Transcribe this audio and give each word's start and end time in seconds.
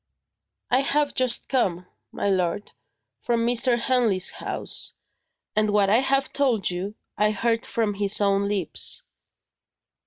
"I 0.71 0.79
have 0.79 1.13
just 1.13 1.47
come, 1.47 1.85
my 2.11 2.27
lord, 2.27 2.71
from 3.21 3.45
Mr. 3.45 3.77
Henley's 3.77 4.31
house; 4.31 4.93
and 5.55 5.69
what 5.69 5.91
I 5.91 5.99
have 5.99 6.33
told 6.33 6.71
you, 6.71 6.95
I 7.19 7.29
heard 7.29 7.67
from 7.67 7.93
his 7.93 8.19
own 8.19 8.47
lips." 8.47 9.03